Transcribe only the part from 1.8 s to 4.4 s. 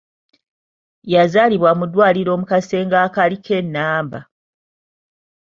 ddwaliro mu kasenge akaaliko ennamba.